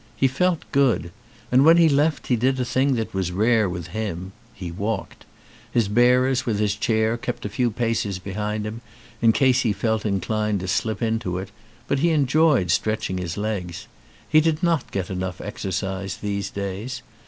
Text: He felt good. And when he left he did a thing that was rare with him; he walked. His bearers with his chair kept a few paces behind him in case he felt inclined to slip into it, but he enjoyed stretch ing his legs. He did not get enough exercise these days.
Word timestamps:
He 0.15 0.27
felt 0.27 0.63
good. 0.71 1.11
And 1.51 1.63
when 1.63 1.77
he 1.77 1.87
left 1.87 2.25
he 2.25 2.35
did 2.35 2.59
a 2.59 2.65
thing 2.65 2.95
that 2.95 3.13
was 3.13 3.31
rare 3.31 3.69
with 3.69 3.89
him; 3.89 4.31
he 4.51 4.71
walked. 4.71 5.25
His 5.71 5.87
bearers 5.87 6.43
with 6.43 6.57
his 6.57 6.75
chair 6.75 7.17
kept 7.17 7.45
a 7.45 7.49
few 7.49 7.69
paces 7.69 8.17
behind 8.17 8.65
him 8.65 8.81
in 9.21 9.31
case 9.31 9.59
he 9.61 9.73
felt 9.73 10.03
inclined 10.03 10.59
to 10.61 10.67
slip 10.67 11.03
into 11.03 11.37
it, 11.37 11.51
but 11.87 11.99
he 11.99 12.09
enjoyed 12.09 12.71
stretch 12.71 13.11
ing 13.11 13.19
his 13.19 13.37
legs. 13.37 13.85
He 14.27 14.41
did 14.41 14.63
not 14.63 14.89
get 14.89 15.11
enough 15.11 15.39
exercise 15.39 16.17
these 16.17 16.49
days. 16.49 17.03